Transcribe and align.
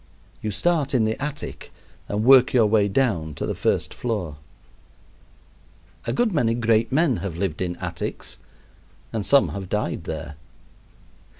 You 0.41 0.49
start 0.49 0.95
in 0.95 1.03
the 1.05 1.21
attic 1.23 1.71
and 2.09 2.23
work 2.23 2.53
your 2.53 2.65
way 2.65 2.87
down 2.87 3.35
to 3.35 3.45
the 3.45 3.53
first 3.53 3.93
floor. 3.93 4.37
A 6.07 6.11
good 6.11 6.31
many 6.33 6.55
great 6.55 6.91
men 6.91 7.17
have 7.17 7.37
lived 7.37 7.61
in 7.61 7.75
attics 7.75 8.39
and 9.13 9.23
some 9.23 9.49
have 9.49 9.69
died 9.69 10.05
there. 10.05 10.37